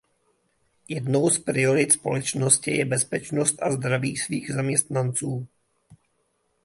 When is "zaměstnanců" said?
4.51-5.47